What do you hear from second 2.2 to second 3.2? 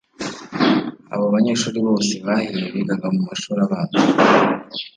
bahiye bigaga